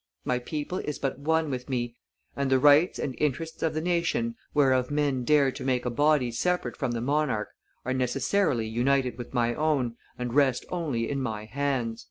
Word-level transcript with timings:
My 0.25 0.39
people 0.39 0.79
is 0.79 0.97
but 0.97 1.19
one 1.19 1.51
with 1.51 1.69
me, 1.69 1.95
and 2.35 2.49
the 2.49 2.57
rights 2.57 2.97
and 2.97 3.13
interests 3.19 3.61
of 3.61 3.75
the 3.75 3.81
nation 3.81 4.33
whereof 4.51 4.89
men 4.89 5.23
dare 5.23 5.51
to 5.51 5.63
make 5.63 5.85
a 5.85 5.91
body 5.91 6.31
separate 6.31 6.75
from 6.75 6.89
the 6.89 7.01
monarch 7.01 7.49
are 7.85 7.93
necessarily 7.93 8.65
united 8.67 9.19
with 9.19 9.35
my 9.35 9.53
own, 9.53 9.97
and 10.17 10.33
rest 10.33 10.65
only 10.71 11.07
in 11.07 11.21
my 11.21 11.45
hands." 11.45 11.99